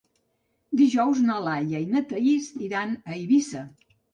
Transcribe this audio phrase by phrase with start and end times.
[0.79, 3.63] Dijous na Laia i na Thaís iran a Eivissa.